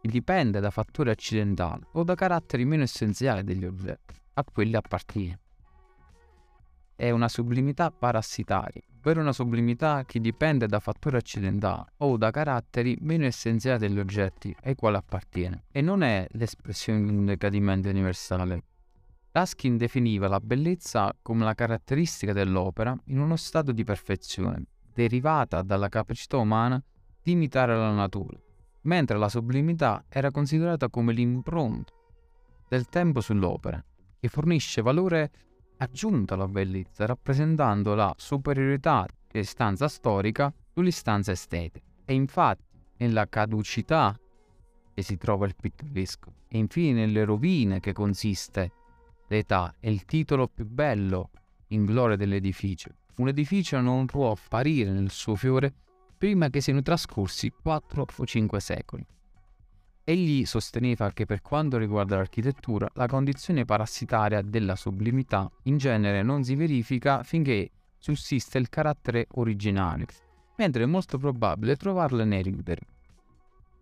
che 0.00 0.08
dipende 0.08 0.60
da 0.60 0.70
fattori 0.70 1.10
accidentali 1.10 1.86
o 1.92 2.02
da 2.02 2.14
caratteri 2.14 2.64
meno 2.64 2.82
essenziali 2.82 3.44
degli 3.44 3.64
oggetti, 3.64 4.14
a 4.34 4.44
quelli 4.44 4.76
appartiene. 4.76 5.41
È 6.94 7.10
una 7.10 7.28
sublimità 7.28 7.90
parassitaria, 7.90 8.82
ovvero 8.98 9.20
una 9.20 9.32
sublimità 9.32 10.04
che 10.04 10.20
dipende 10.20 10.66
da 10.66 10.78
fattori 10.78 11.16
accidentali 11.16 11.84
o 11.98 12.16
da 12.16 12.30
caratteri 12.30 12.96
meno 13.00 13.24
essenziali 13.24 13.78
degli 13.78 13.98
oggetti 13.98 14.54
ai 14.62 14.74
quali 14.74 14.96
appartiene, 14.96 15.64
e 15.72 15.80
non 15.80 16.02
è 16.02 16.26
l'espressione 16.32 17.02
di 17.02 17.16
un 17.16 17.24
decadimento 17.24 17.88
universale. 17.88 18.62
Raskin 19.32 19.78
definiva 19.78 20.28
la 20.28 20.40
bellezza 20.40 21.16
come 21.22 21.44
la 21.44 21.54
caratteristica 21.54 22.32
dell'opera 22.32 22.94
in 23.06 23.18
uno 23.18 23.36
stato 23.36 23.72
di 23.72 23.82
perfezione, 23.82 24.66
derivata 24.92 25.62
dalla 25.62 25.88
capacità 25.88 26.36
umana 26.36 26.82
di 27.22 27.32
imitare 27.32 27.74
la 27.74 27.92
natura, 27.92 28.38
mentre 28.82 29.16
la 29.16 29.28
sublimità 29.28 30.04
era 30.08 30.30
considerata 30.30 30.88
come 30.88 31.12
l'impronta 31.12 31.92
del 32.68 32.88
tempo 32.88 33.20
sull'opera, 33.20 33.82
che 34.20 34.28
fornisce 34.28 34.82
valore 34.82 35.30
aggiunta 35.82 36.34
alla 36.34 36.48
bellezza, 36.48 37.06
rappresentando 37.06 37.94
la 37.94 38.12
superiorità 38.16 39.06
dell'istanza 39.30 39.88
storica 39.88 40.52
sull'istanza 40.72 41.32
estetica. 41.32 41.84
E 42.04 42.14
infatti, 42.14 42.78
nella 42.98 43.28
caducità 43.28 44.18
che 44.94 45.02
si 45.02 45.16
trova 45.16 45.46
il 45.46 45.56
pittoresco, 45.60 46.32
e 46.48 46.58
infine 46.58 47.06
nelle 47.06 47.24
rovine 47.24 47.80
che 47.80 47.92
consiste 47.92 48.72
l'età 49.28 49.74
è 49.80 49.88
il 49.88 50.04
titolo 50.04 50.48
più 50.48 50.66
bello 50.66 51.30
in 51.68 51.84
gloria 51.84 52.16
dell'edificio. 52.16 52.90
Un 53.16 53.28
edificio 53.28 53.80
non 53.80 54.06
può 54.06 54.30
apparire 54.30 54.90
nel 54.90 55.10
suo 55.10 55.34
fiore 55.34 55.72
prima 56.16 56.48
che 56.50 56.60
siano 56.60 56.82
trascorsi 56.82 57.50
4 57.50 58.06
o 58.16 58.24
5 58.26 58.60
secoli. 58.60 59.04
Egli 60.04 60.44
sosteneva 60.46 61.12
che 61.12 61.26
per 61.26 61.42
quanto 61.42 61.78
riguarda 61.78 62.16
l'architettura, 62.16 62.88
la 62.94 63.06
condizione 63.06 63.64
parassitaria 63.64 64.42
della 64.42 64.74
sublimità 64.74 65.48
in 65.64 65.76
genere 65.76 66.22
non 66.22 66.42
si 66.42 66.56
verifica 66.56 67.22
finché 67.22 67.70
sussiste 67.98 68.58
il 68.58 68.68
carattere 68.68 69.28
originale, 69.34 70.06
mentre 70.56 70.82
è 70.82 70.86
molto 70.86 71.18
probabile 71.18 71.76
trovarlo 71.76 72.24
nei 72.24 72.42
ruderi. 72.42 72.84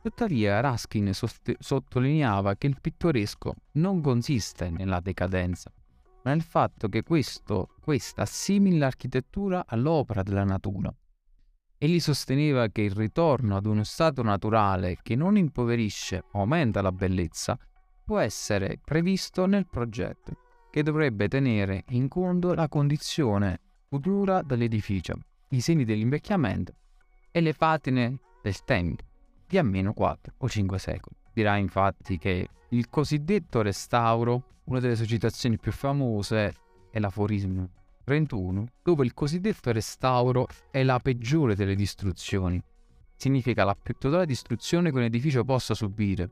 Tuttavia 0.03 0.61
Raskin 0.61 1.15
sost- 1.15 1.57
sottolineava 1.59 2.55
che 2.57 2.67
il 2.67 2.79
pittoresco 2.79 3.55
non 3.73 4.03
consiste 4.03 4.69
nella 4.69 5.00
decadenza, 5.00 5.73
ma 6.23 6.33
nel 6.33 6.43
fatto 6.43 6.89
che 6.89 7.03
questo, 7.03 7.69
questa 7.81 8.23
assimili 8.23 8.77
l'architettura 8.77 9.65
all'opera 9.67 10.23
della 10.23 10.45
natura 10.45 10.95
Egli 11.83 11.99
sosteneva 11.99 12.69
che 12.69 12.83
il 12.83 12.91
ritorno 12.91 13.57
ad 13.57 13.65
uno 13.65 13.85
stato 13.85 14.23
naturale 14.23 14.99
che 15.01 15.17
non 15.17 15.39
impoverisce 15.39 16.25
o 16.33 16.41
aumenta 16.41 16.83
la 16.83 16.93
bellezza 16.93 17.59
può 18.05 18.19
essere 18.19 18.79
previsto 18.85 19.47
nel 19.47 19.67
progetto, 19.67 20.37
che 20.71 20.83
dovrebbe 20.83 21.27
tenere 21.27 21.85
in 21.89 22.07
conto 22.09 22.53
la 22.53 22.69
condizione 22.69 23.61
futura 23.89 24.43
dell'edificio, 24.43 25.15
i 25.49 25.63
segni 25.63 25.85
dell'invecchiamento 25.85 26.75
e 27.31 27.41
le 27.41 27.55
patine 27.55 28.21
del 28.43 28.63
tempo 28.65 29.03
di 29.47 29.57
almeno 29.57 29.95
4 29.95 30.35
o 30.37 30.49
5 30.51 30.79
secoli. 30.79 31.17
Dirà 31.33 31.57
infatti 31.57 32.19
che 32.19 32.47
il 32.69 32.91
cosiddetto 32.91 33.63
restauro, 33.63 34.59
una 34.65 34.81
delle 34.81 34.97
societazioni 34.97 35.59
più 35.59 35.73
famose, 35.73 36.55
è 36.91 36.99
l'aforismo 36.99 37.71
31, 38.04 38.66
dove 38.83 39.04
il 39.04 39.14
cosiddetto 39.14 39.73
restauro 39.73 40.47
è 40.71 40.83
la 40.83 40.99
peggiore 40.99 41.54
delle 41.54 41.75
distruzioni. 41.75 42.62
Significa 43.16 43.64
la 43.64 43.76
più 43.80 43.95
totale 43.99 44.26
distruzione 44.26 44.90
che 44.90 44.97
un 44.97 45.02
edificio 45.02 45.45
possa 45.45 45.75
subire. 45.75 46.30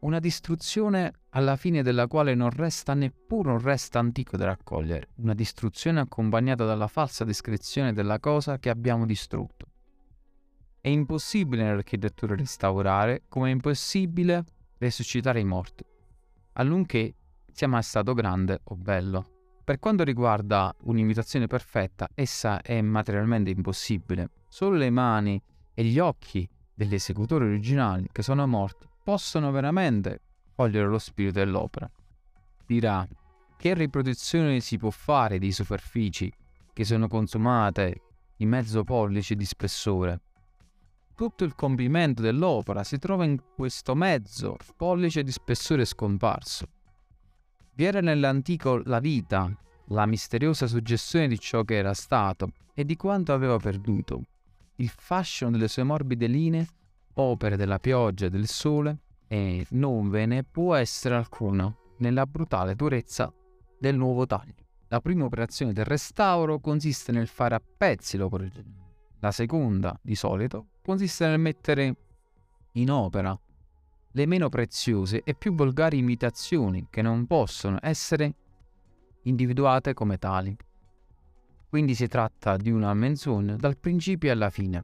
Una 0.00 0.18
distruzione 0.18 1.12
alla 1.30 1.56
fine 1.56 1.82
della 1.82 2.06
quale 2.06 2.34
non 2.34 2.50
resta 2.50 2.94
neppure 2.94 3.50
un 3.50 3.60
resto 3.60 3.98
antico 3.98 4.36
da 4.36 4.46
raccogliere, 4.46 5.08
una 5.16 5.34
distruzione 5.34 6.00
accompagnata 6.00 6.64
dalla 6.64 6.86
falsa 6.86 7.24
descrizione 7.24 7.92
della 7.92 8.18
cosa 8.18 8.58
che 8.58 8.70
abbiamo 8.70 9.04
distrutto. 9.04 9.66
È 10.80 10.88
impossibile 10.88 11.64
nell'architettura 11.64 12.34
restaurare, 12.34 13.24
come 13.28 13.48
è 13.48 13.52
impossibile 13.52 14.44
resuscitare 14.78 15.40
i 15.40 15.44
morti, 15.44 15.84
allunché 16.52 17.14
sia 17.52 17.68
mai 17.68 17.82
stato 17.82 18.14
grande 18.14 18.60
o 18.64 18.76
bello. 18.76 19.39
Per 19.70 19.78
quanto 19.78 20.02
riguarda 20.02 20.74
un'imitazione 20.86 21.46
perfetta, 21.46 22.08
essa 22.16 22.60
è 22.60 22.80
materialmente 22.80 23.50
impossibile. 23.50 24.30
Solo 24.48 24.76
le 24.76 24.90
mani 24.90 25.40
e 25.72 25.84
gli 25.84 26.00
occhi 26.00 26.44
degli 26.74 26.94
esecutori 26.94 27.44
originali 27.44 28.08
che 28.10 28.22
sono 28.22 28.44
morti 28.48 28.88
possono 29.04 29.52
veramente 29.52 30.22
cogliere 30.56 30.88
lo 30.88 30.98
spirito 30.98 31.38
dell'opera. 31.38 31.88
Dirà 32.66 33.06
che 33.56 33.74
riproduzione 33.74 34.58
si 34.58 34.76
può 34.76 34.90
fare 34.90 35.38
di 35.38 35.52
superfici 35.52 36.32
che 36.72 36.84
sono 36.84 37.06
consumate 37.06 38.00
di 38.36 38.46
mezzo 38.46 38.82
pollice 38.82 39.36
di 39.36 39.44
spessore. 39.44 40.20
Tutto 41.14 41.44
il 41.44 41.54
compimento 41.54 42.22
dell'opera 42.22 42.82
si 42.82 42.98
trova 42.98 43.22
in 43.22 43.40
questo 43.54 43.94
mezzo 43.94 44.56
pollice 44.76 45.22
di 45.22 45.30
spessore 45.30 45.84
scomparso 45.84 46.66
Vi 47.80 47.86
era 47.86 48.02
nell'antico 48.02 48.82
la 48.84 48.98
vita, 48.98 49.50
la 49.86 50.04
misteriosa 50.04 50.66
suggestione 50.66 51.28
di 51.28 51.38
ciò 51.38 51.62
che 51.62 51.76
era 51.76 51.94
stato 51.94 52.50
e 52.74 52.84
di 52.84 52.94
quanto 52.94 53.32
aveva 53.32 53.56
perduto, 53.56 54.20
il 54.76 54.90
fascino 54.90 55.50
delle 55.50 55.66
sue 55.66 55.82
morbide 55.82 56.26
linee, 56.26 56.68
opere 57.14 57.56
della 57.56 57.78
pioggia 57.78 58.26
e 58.26 58.28
del 58.28 58.48
sole, 58.48 58.98
e 59.26 59.64
non 59.70 60.10
ve 60.10 60.26
ne 60.26 60.44
può 60.44 60.74
essere 60.74 61.14
alcuno 61.14 61.94
nella 62.00 62.26
brutale 62.26 62.74
durezza 62.74 63.32
del 63.78 63.96
nuovo 63.96 64.26
taglio. 64.26 64.66
La 64.88 65.00
prima 65.00 65.24
operazione 65.24 65.72
del 65.72 65.86
restauro 65.86 66.60
consiste 66.60 67.12
nel 67.12 67.28
fare 67.28 67.54
a 67.54 67.62
pezzi 67.78 68.18
l'opera 68.18 68.42
originale. 68.42 68.92
La 69.20 69.30
seconda, 69.30 69.98
di 70.02 70.16
solito, 70.16 70.66
consiste 70.82 71.26
nel 71.26 71.40
mettere 71.40 71.96
in 72.72 72.90
opera 72.90 73.40
le 74.12 74.26
meno 74.26 74.48
preziose 74.48 75.22
e 75.22 75.34
più 75.34 75.54
volgari 75.54 75.98
imitazioni 75.98 76.86
che 76.90 77.02
non 77.02 77.26
possono 77.26 77.78
essere 77.80 78.34
individuate 79.22 79.94
come 79.94 80.18
tali. 80.18 80.56
Quindi 81.68 81.94
si 81.94 82.08
tratta 82.08 82.56
di 82.56 82.70
una 82.70 82.92
menzogna 82.94 83.54
dal 83.54 83.78
principio 83.78 84.32
alla 84.32 84.50
fine. 84.50 84.82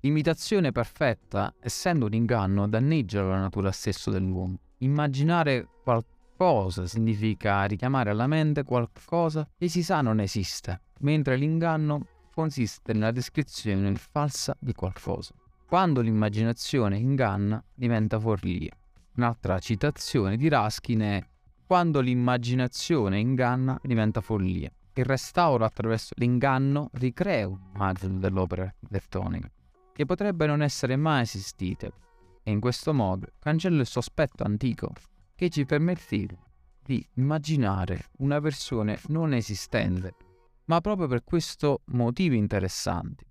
L'imitazione 0.00 0.70
perfetta, 0.70 1.52
essendo 1.58 2.06
un 2.06 2.14
inganno, 2.14 2.68
danneggia 2.68 3.22
la 3.22 3.40
natura 3.40 3.72
stessa 3.72 4.10
dell'uomo. 4.10 4.58
Immaginare 4.78 5.66
qualcosa 5.82 6.86
significa 6.86 7.64
richiamare 7.64 8.10
alla 8.10 8.28
mente 8.28 8.62
qualcosa 8.62 9.48
che 9.56 9.68
si 9.68 9.82
sa 9.82 10.02
non 10.02 10.20
esiste, 10.20 10.82
mentre 11.00 11.36
l'inganno 11.36 12.06
consiste 12.32 12.92
nella 12.92 13.10
descrizione 13.10 13.94
falsa 13.96 14.54
di 14.60 14.74
qualcosa. 14.74 15.34
Quando 15.66 16.00
l'immaginazione 16.00 16.96
inganna, 16.96 17.60
diventa 17.74 18.20
follia. 18.20 18.70
Un'altra 19.16 19.58
citazione 19.58 20.36
di 20.36 20.48
Raskin 20.48 21.00
è 21.00 21.26
quando 21.66 21.98
l'immaginazione 21.98 23.18
inganna, 23.18 23.76
diventa 23.82 24.20
follia. 24.20 24.70
Il 24.92 25.04
restauro 25.04 25.64
attraverso 25.64 26.14
l'inganno 26.18 26.88
ricrea 26.92 27.48
un'immagine 27.48 28.20
dell'opera 28.20 28.62
architettonica 28.62 29.50
che 29.92 30.04
potrebbe 30.04 30.46
non 30.46 30.62
essere 30.62 30.94
mai 30.94 31.22
esistite 31.22 31.92
e 32.44 32.52
in 32.52 32.60
questo 32.60 32.94
modo 32.94 33.26
cancella 33.40 33.80
il 33.80 33.86
sospetto 33.86 34.44
antico 34.44 34.92
che 35.34 35.50
ci 35.50 35.66
permetteva 35.66 36.36
di 36.80 37.04
immaginare 37.14 38.10
una 38.18 38.38
versione 38.38 39.00
non 39.06 39.34
esistente 39.34 40.14
ma 40.66 40.80
proprio 40.80 41.08
per 41.08 41.24
questo 41.24 41.80
motivi 41.86 42.36
interessanti. 42.36 43.24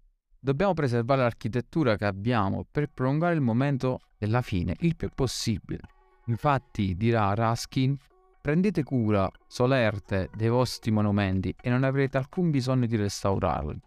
Dobbiamo 0.46 0.76
preservare 0.76 1.22
l'architettura 1.22 1.96
che 1.96 2.06
abbiamo 2.06 2.68
per 2.70 2.92
prolungare 2.94 3.34
il 3.34 3.42
momento 3.42 4.02
della 4.16 4.44
fine 4.44 4.76
il 4.82 4.96
più 4.96 5.10
possibile. 5.10 5.82
Infatti, 6.28 6.96
dirà 6.96 7.34
Raskin, 7.34 7.98
prendete 8.42 8.84
cura, 8.84 9.28
solerte, 9.48 10.30
dei 10.36 10.50
vostri 10.50 10.92
monumenti 10.92 11.52
e 11.60 11.72
non 11.72 11.84
avrete 11.84 12.18
alcun 12.18 12.52
bisogno 12.52 12.86
di 12.86 12.96
restaurarli. 12.96 13.82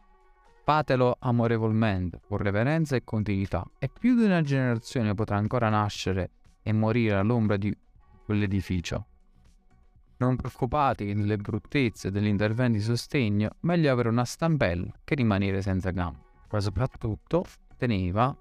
Fatelo 0.65 1.19
amorevolmente, 1.21 2.23
con 2.27 2.39
reverenza 2.39 2.97
e 2.97 3.05
continuità, 3.05 3.65
e 3.79 3.89
più 3.89 4.17
di 4.17 4.25
una 4.25 4.43
generazione 4.43 5.15
potrà 5.15 5.37
ancora 5.37 5.69
nascere 5.69 6.31
e 6.61 6.73
morire 6.73 7.15
all'ombra 7.15 7.57
di 7.57 7.73
quell'edificio. 8.25 9.07
Non 10.17 10.35
preoccupati 10.35 11.15
delle 11.15 11.37
bruttezze 11.37 12.11
degli 12.11 12.27
interventi 12.27 12.79
di 12.79 12.85
sostegno, 12.85 13.51
meglio 13.61 13.93
avere 13.93 14.09
una 14.09 14.25
stampella 14.25 14.93
che 15.05 15.15
rimanere 15.15 15.63
senza 15.63 15.93
gambe. 15.93 16.27
Ma 16.51 16.61
soprattutto 16.61 17.45
teneva 17.77 18.37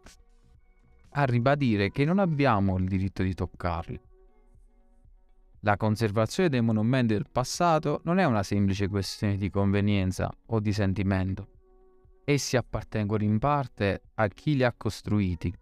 a 1.10 1.24
ribadire 1.26 1.92
che 1.92 2.06
non 2.06 2.20
abbiamo 2.20 2.78
il 2.78 2.88
diritto 2.88 3.24
di 3.24 3.34
toccarli. 3.34 4.00
La 5.62 5.78
conservazione 5.78 6.50
dei 6.50 6.62
monumenti 6.62 7.14
del 7.14 7.28
passato 7.32 8.02
non 8.04 8.20
è 8.20 8.26
una 8.26 8.44
semplice 8.44 8.88
questione 8.88 9.38
di 9.38 9.50
convenienza 9.50 10.32
o 10.48 10.60
di 10.60 10.72
sentimento. 10.72 11.48
Essi 12.24 12.58
appartengono 12.58 13.24
in 13.24 13.40
parte 13.40 14.04
a 14.16 14.28
chi 14.28 14.56
li 14.56 14.64
ha 14.64 14.74
costruiti, 14.76 15.54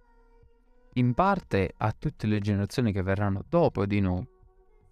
in 0.93 1.13
parte 1.13 1.73
a 1.77 1.93
tutte 1.97 2.27
le 2.27 2.39
generazioni 2.39 2.91
che 2.91 3.01
verranno 3.01 3.43
dopo 3.47 3.86
di 3.86 3.99
noi 3.99 4.27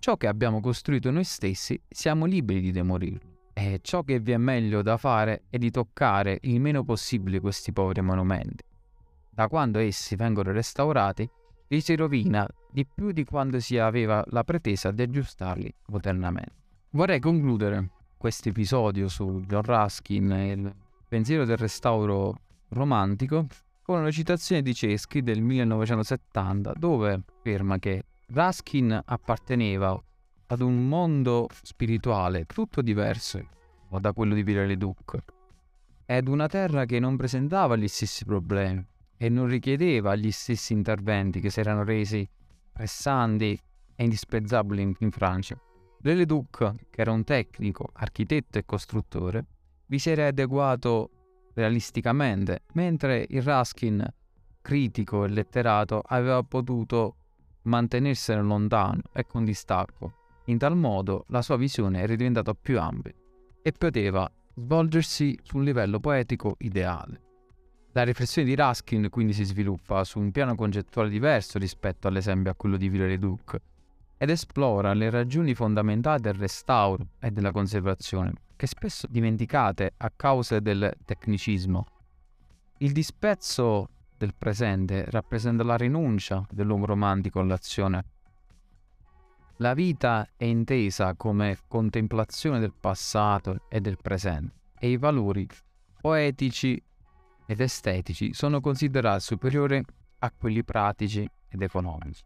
ciò 0.04 0.18
che 0.18 0.28
abbiamo 0.28 0.60
costruito 0.60 1.12
noi 1.12 1.24
stessi 1.24 1.82
siamo 1.88 2.26
liberi 2.26 2.60
di 2.60 2.72
demorirlo. 2.72 3.33
E 3.54 3.80
ciò 3.84 4.04
che 4.04 4.20
vi 4.20 4.32
è 4.32 4.38
meglio 4.38 4.82
da 4.82 4.98
fare 4.98 5.44
è 5.50 5.58
di 5.58 5.70
toccare 5.70 6.40
il 6.42 6.60
meno 6.60 6.84
possibile 6.84 7.40
questi 7.40 7.72
poveri 7.72 8.02
monumenti. 8.02 8.64
Da 9.30 9.48
quando 9.48 9.80
essi 9.80 10.16
vengono 10.16 10.52
restaurati, 10.52 11.30
li 11.68 11.82
si 11.82 11.96
rovina 11.96 12.48
di 12.72 12.86
più 12.86 13.12
di 13.12 13.24
quando 13.24 13.60
si 13.60 13.78
aveva 13.78 14.24
la 14.28 14.44
pretesa 14.44 14.92
di 14.92 15.02
aggiustarli 15.02 15.74
modernamente. 15.88 16.54
Vorrei 16.92 17.20
concludere 17.20 17.90
questo 18.18 18.50
episodio 18.50 19.08
su 19.08 19.44
John 19.48 19.64
Ruskin 19.64 20.32
e 20.32 20.52
il 20.52 20.76
pensiero 21.08 21.46
del 21.46 21.58
restauro 21.58 22.40
romantico 22.70 23.48
con 23.82 24.00
una 24.00 24.12
citazione 24.12 24.62
di 24.62 24.74
Ceschi 24.74 25.22
del 25.22 25.42
1970 25.42 26.74
dove 26.78 27.22
afferma 27.38 27.78
che 27.80 28.06
Raskin 28.28 29.02
apparteneva 29.04 30.02
ad 30.54 30.62
un 30.62 30.88
mondo 30.88 31.48
spirituale 31.64 32.46
tutto 32.46 32.82
diverso 32.82 33.50
da 33.90 34.14
quello 34.14 34.34
di 34.34 34.44
Villareduc 34.44 35.18
ed 36.06 36.28
una 36.28 36.48
terra 36.48 36.86
che 36.86 37.00
non 37.00 37.16
presentava 37.16 37.76
gli 37.76 37.88
stessi 37.88 38.24
problemi 38.24 38.86
e 39.18 39.30
non 39.30 39.48
richiedeva 39.48 40.16
gli 40.16 40.32
stessi 40.32 40.74
interventi 40.74 41.40
che 41.40 41.50
si 41.50 41.60
erano 41.60 41.84
resi 41.84 42.28
pressanti 42.72 43.60
e 43.96 44.04
indispensabili 44.04 44.82
in, 44.82 44.94
in 45.00 45.12
Francia. 45.12 45.60
Leduc, 46.02 46.74
che 46.90 47.02
era 47.02 47.12
un 47.12 47.24
tecnico, 47.24 47.90
architetto 47.94 48.58
e 48.58 48.66
costruttore, 48.66 49.46
vi 49.86 50.00
si 50.00 50.10
era 50.10 50.28
adeguato 50.28 51.10
realisticamente, 51.54 52.64
mentre 52.74 53.26
il 53.30 53.42
Raskin, 53.42 54.06
critico 54.62 55.24
e 55.24 55.30
letterato, 55.30 56.02
aveva 56.06 56.44
potuto 56.44 57.16
mantenersene 57.64 58.42
lontano 58.42 59.02
e 59.14 59.26
con 59.26 59.46
distacco. 59.46 60.23
In 60.46 60.58
tal 60.58 60.76
modo 60.76 61.26
la 61.30 61.42
sua 61.42 61.56
visione 61.56 62.02
era 62.02 62.16
diventata 62.16 62.54
più 62.54 62.80
ampia 62.80 63.14
e 63.62 63.72
poteva 63.72 64.30
svolgersi 64.56 65.38
su 65.42 65.58
un 65.58 65.64
livello 65.64 66.00
poetico 66.00 66.56
ideale. 66.60 67.22
La 67.94 68.04
riflessione 68.04 68.48
di 68.48 68.56
Raskin 68.56 69.10
quindi 69.10 69.34
si 69.34 69.44
sviluppa 69.44 70.04
su 70.04 70.20
un 70.20 70.32
piano 70.32 70.56
concettuale 70.56 71.10
diverso 71.10 71.60
rispetto 71.60 72.08
all'esempio 72.08 72.52
a 72.52 72.56
quello 72.56 72.76
di 72.76 72.90
Villers-le-Duc 72.90 73.58
ed 74.18 74.30
esplora 74.30 74.94
le 74.94 75.10
ragioni 75.10 75.54
fondamentali 75.54 76.22
del 76.22 76.34
restauro 76.34 77.06
e 77.20 77.30
della 77.32 77.52
conservazione, 77.52 78.34
che 78.56 78.68
spesso 78.68 79.06
dimenticate 79.10 79.94
a 79.98 80.12
causa 80.16 80.60
del 80.60 80.94
tecnicismo. 81.06 81.86
Il 82.78 82.94
dispezzo 82.94 83.90
del 84.18 84.34
presente 84.38 85.06
rappresenta 85.10 85.64
la 85.64 85.76
rinuncia 85.76 86.46
dell'uomo 86.50 86.86
romantico 86.86 87.40
all'azione. 87.40 88.06
La 89.58 89.76
vita 89.76 90.28
è 90.36 90.46
intesa 90.46 91.14
come 91.14 91.60
contemplazione 91.68 92.60
del 92.60 92.74
passato 92.74 93.66
e 93.70 93.82
del 93.82 93.98
presente 94.02 94.62
e 94.80 94.90
i 94.90 94.98
valori 94.98 95.48
poetici 96.02 96.82
ed 97.46 97.60
estetici 97.60 98.34
sono 98.34 98.60
considerati 98.60 99.22
superiori 99.22 99.82
a 100.20 100.32
quelli 100.32 100.64
pratici 100.64 101.30
ed 101.48 101.62
economici. 101.62 102.24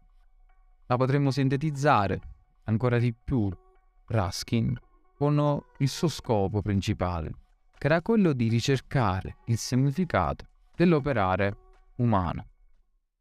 La 0.86 0.96
potremmo 0.96 1.30
sintetizzare 1.30 2.20
ancora 2.64 2.98
di 2.98 3.12
più 3.12 3.50
Ruskin 4.06 4.74
con 5.14 5.62
il 5.78 5.88
suo 5.88 6.08
scopo 6.08 6.62
principale, 6.62 7.30
che 7.76 7.86
era 7.86 8.00
quello 8.00 8.32
di 8.32 8.48
ricercare 8.48 9.36
il 9.46 9.58
significato 9.58 10.46
dell'operare 10.74 11.56
umana. 11.96 12.44